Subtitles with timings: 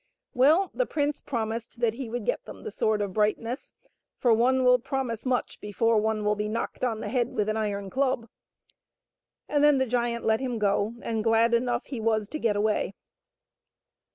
[0.33, 3.71] Well, the prince promised that he would get them the Sword of Bright ness,
[4.17, 7.55] for one will promise much before one will be knocked on the head with an
[7.55, 8.27] iron club;
[9.47, 12.95] and then the giant let him go, and glad enough he was to get away.